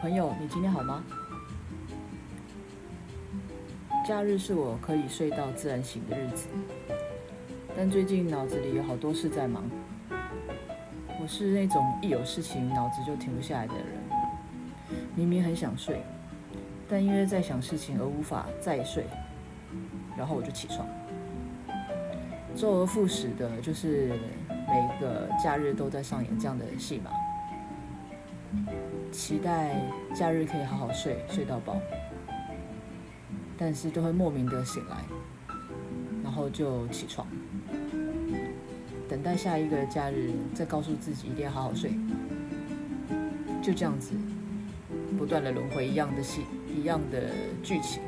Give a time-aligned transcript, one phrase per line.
[0.00, 1.02] 朋友，你今天好吗？
[4.06, 6.48] 假日是我可以睡到自然醒的日子，
[7.76, 9.64] 但最近脑子里有好多事在忙。
[11.20, 13.84] 我是那种一有事情脑子就停不下来的人，
[15.14, 16.02] 明明很想睡，
[16.88, 19.06] 但因为在想事情而无法再睡，
[20.16, 20.86] 然后我就起床，
[22.54, 24.12] 周而复始的，就是
[24.48, 27.10] 每个假日都在上演这样的戏码。
[29.12, 29.80] 期待
[30.14, 31.76] 假日可以好好睡，睡到饱，
[33.56, 35.04] 但是都会莫名的醒来，
[36.22, 37.26] 然后就起床，
[39.08, 41.92] 等待下一个假日，再告诉自己一定要好好睡，
[43.62, 44.12] 就这样子，
[45.16, 47.30] 不断的轮回一样的戏，一样的
[47.62, 48.02] 剧情。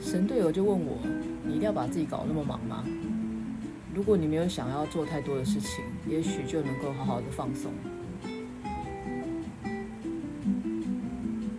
[0.00, 0.98] 神队友就问我
[1.46, 2.84] ：“你一定要把自己搞那么忙吗？”
[3.94, 7.72] 如果你没有想要做太多的事情，也许就能够好好的放松。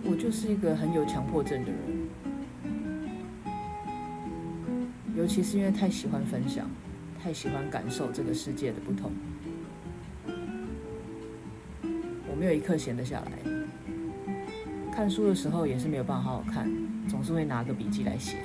[0.03, 1.79] 我就是一个很有强迫症的人，
[5.15, 6.69] 尤其是因为太喜欢分享，
[7.21, 9.11] 太喜欢感受这个世界的不同，
[12.29, 13.31] 我没有一刻闲得下来。
[14.93, 16.69] 看书的时候也是没有办法好好看，
[17.07, 18.37] 总是会拿个笔记来写。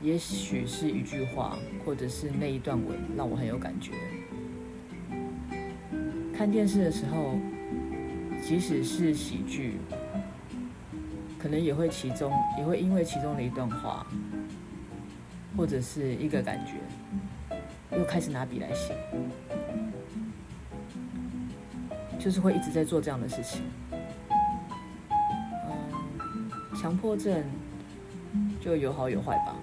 [0.00, 3.92] 也许是一句话，或者是那一段文，让我很有感觉。
[6.32, 7.34] 看电视的时候，
[8.40, 9.78] 即使是喜剧，
[11.36, 14.06] 可能也会其中也会因为其中的一段话，
[15.56, 16.74] 或者是一个感觉，
[17.98, 18.96] 又开始拿笔来写，
[22.20, 23.62] 就是会一直在做这样的事情。
[23.90, 23.98] 嗯，
[26.80, 27.42] 强迫症
[28.60, 29.56] 就有好有坏吧。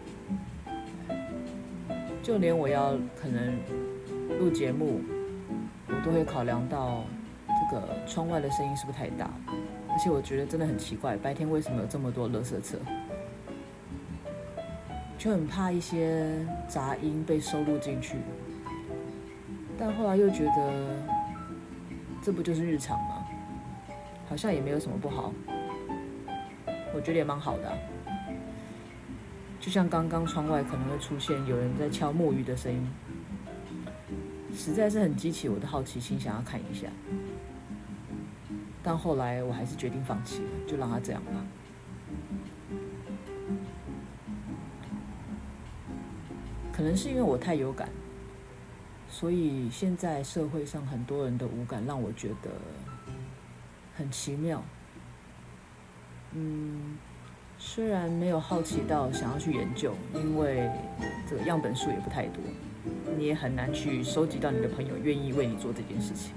[2.25, 3.55] 就连我要可能
[4.39, 4.99] 录节目，
[5.87, 7.03] 我都会考量到
[7.69, 9.29] 这个窗外的声音是不是太大，
[9.91, 12.79] 而且我觉得真的很奇怪，白天为什么有这么多垃圾车？
[15.19, 16.27] 就很怕一些
[16.67, 18.17] 杂音被收录进去，
[19.77, 20.73] 但后来又觉得
[22.23, 23.23] 这不就是日常吗？
[24.27, 25.31] 好像也没有什么不好，
[26.91, 27.71] 我觉得也蛮好的。
[29.65, 32.87] 就像刚刚窗外可能会出现有人在敲木鱼的声音，
[34.53, 36.87] 实在是很激起我的好奇心，想要看一下。
[38.83, 41.31] 但后来我还是决定放弃了，就让它这样吧。
[46.71, 47.89] 可能是因为我太有感，
[49.09, 52.51] 所以现在社会上很多人的无感让我觉得
[53.95, 54.63] 很奇妙。
[56.33, 56.99] 嗯。
[57.57, 60.69] 虽然没有好奇到想要去研究，因为
[61.27, 62.41] 这个样本数也不太多，
[63.17, 66.33] 你也很难去收集到你的朋友愿意为你做这件事情，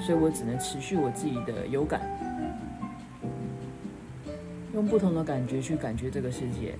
[0.00, 2.00] 所以我只能持续我自己的有感，
[4.74, 6.74] 用不同的感觉去感觉这个世界，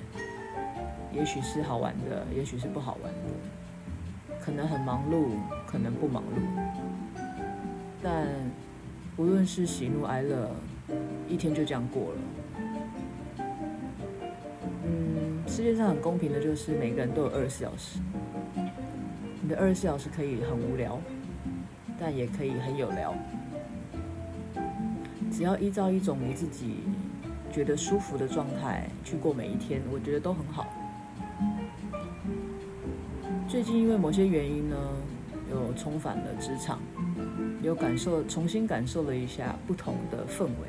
[1.13, 5.31] 也许是好玩的，也许是不好玩的，可能很忙碌，
[5.67, 7.21] 可能不忙碌，
[8.03, 8.29] 但
[9.17, 10.51] 无论是喜怒哀乐，
[11.27, 12.19] 一天就这样过了。
[15.67, 17.99] 世界上很公平的，就是每个人都有二十四小时。
[19.43, 20.97] 你的二十四小时可以很无聊，
[21.99, 23.13] 但也可以很有聊。
[25.29, 26.77] 只要依照一种你自己
[27.51, 30.69] 觉得舒服的状态去过每一天，我觉得都很好。
[33.49, 34.77] 最近因为某些原因呢，
[35.51, 36.79] 又重返了职场，
[37.61, 40.69] 有感受，重新感受了一下不同的氛围。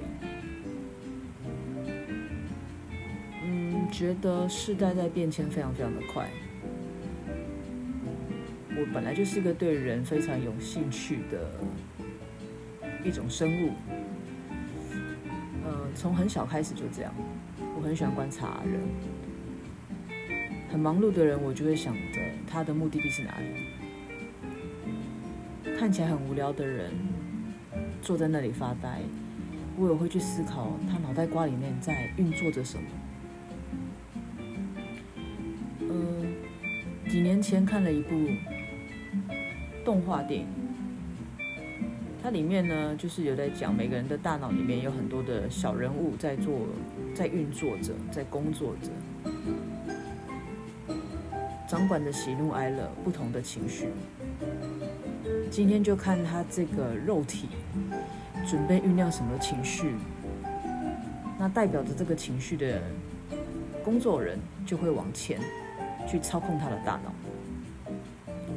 [3.92, 6.30] 觉得世代在变迁非常非常的快。
[8.80, 11.50] 我本来就是一个对人非常有兴趣的
[13.04, 13.72] 一种生物。
[15.66, 17.12] 呃，从很小开始就这样，
[17.76, 18.80] 我很喜欢观察人。
[20.70, 23.46] 很忙碌的人，我就会想着他的目的地是哪里。
[25.78, 26.92] 看起来很无聊的人，
[28.02, 29.02] 坐在那里发呆，
[29.78, 32.84] 我也会去思考他脑袋瓜里面在运作着什么。
[37.10, 38.16] 几年前看了一部
[39.86, 40.48] 动画电影，
[42.22, 46.68] 它里面呢就是有在讲每个人的大脑里面有很多的小人物在做、
[47.16, 48.92] 在运作着、在工作着，
[51.66, 53.88] 掌管着喜怒哀乐不同的情绪。
[55.50, 57.48] 今天就看他这个肉体
[58.46, 59.94] 准备酝酿什么情绪，
[61.40, 62.82] 那代表着这个情绪的
[63.82, 65.40] 工作人就会往前。
[66.08, 67.12] 去操控他的大脑，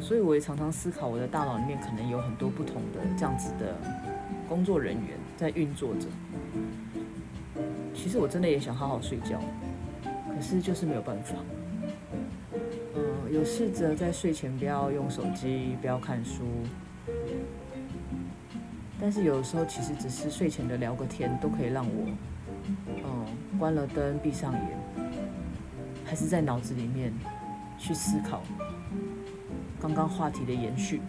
[0.00, 3.76] 所以我也常常思考，我的大脑里面可能有很多不同的这样子的
[4.49, 6.06] 工作人员在运作着。
[7.93, 9.41] 其实我真的也想好好睡觉，
[10.05, 11.35] 可是就是没有办法。
[12.94, 16.44] 嗯，有试着在睡前不要用手机，不要看书。
[19.00, 22.06] 但是有时候，其实只是睡前的聊个天，都可以让我，
[23.05, 23.26] 嗯，
[23.58, 24.79] 关了灯，闭上眼，
[26.05, 27.12] 还是在脑子里面
[27.81, 28.43] 去思考
[29.81, 31.00] 刚刚话题的延续。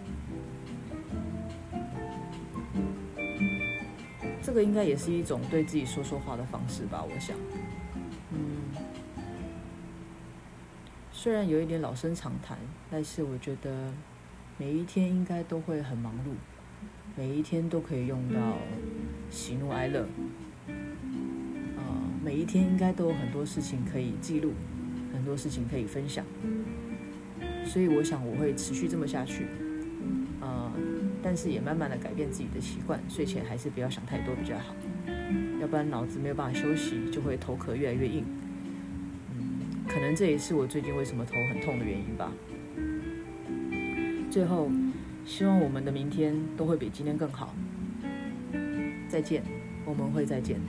[4.42, 7.36] 这个应该也是一种对自己说说话的方式吧，我想。
[8.32, 8.56] 嗯，
[11.12, 12.58] 虽然有一点老生常谈，
[12.90, 13.92] 但是我觉得
[14.58, 16.34] 每一天应该都会很忙碌。
[17.14, 18.56] 每一天都可以用到
[19.30, 20.08] 喜怒哀乐，
[20.66, 21.84] 呃，
[22.24, 24.54] 每一天应该都有很多事情可以记录，
[25.12, 26.24] 很多事情可以分享，
[27.64, 29.46] 所以我想我会持续这么下去，
[30.40, 30.72] 呃，
[31.22, 34.74] 但是也慢慢的改变自己的习惯，睡前还是不要想太多比较好，
[35.60, 38.24] 要不然脑子没有办法休息，就会头壳越来越硬，
[39.30, 42.32] 嗯，可能这也是我最近为什么头很痛的原因吧。
[44.30, 44.70] 最后。
[45.24, 47.54] 希望我们的明天都会比今天更好。
[49.08, 49.40] 再见，
[49.84, 50.60] 我们会再见。